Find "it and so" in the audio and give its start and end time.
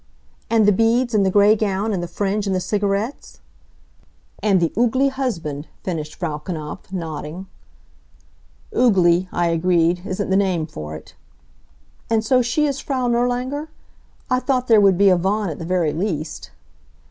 10.95-12.41